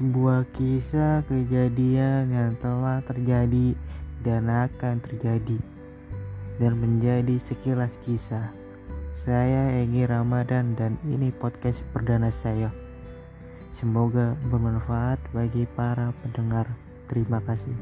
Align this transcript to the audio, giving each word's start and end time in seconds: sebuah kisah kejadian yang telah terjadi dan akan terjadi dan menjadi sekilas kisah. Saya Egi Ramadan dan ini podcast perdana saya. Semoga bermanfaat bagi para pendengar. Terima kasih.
sebuah 0.00 0.48
kisah 0.56 1.20
kejadian 1.28 2.32
yang 2.32 2.56
telah 2.56 3.04
terjadi 3.04 3.76
dan 4.24 4.48
akan 4.48 4.96
terjadi 5.04 5.60
dan 6.56 6.80
menjadi 6.80 7.36
sekilas 7.36 8.00
kisah. 8.08 8.48
Saya 9.12 9.76
Egi 9.84 10.08
Ramadan 10.08 10.72
dan 10.72 10.96
ini 11.04 11.28
podcast 11.28 11.84
perdana 11.92 12.32
saya. 12.32 12.72
Semoga 13.76 14.40
bermanfaat 14.48 15.20
bagi 15.36 15.68
para 15.76 16.16
pendengar. 16.24 16.64
Terima 17.04 17.44
kasih. 17.44 17.76